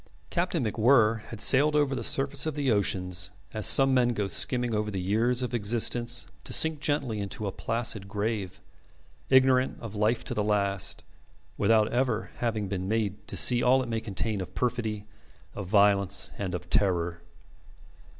[0.31, 4.73] Captain MacWhirr had sailed over the surface of the oceans as some men go skimming
[4.73, 8.63] over the years of existence to sink gently into a placid grave,
[9.29, 11.03] ignorant of life to the last,
[11.55, 15.05] without ever having been made to see all it may contain of perfidy,
[15.53, 17.21] of violence, and of terror.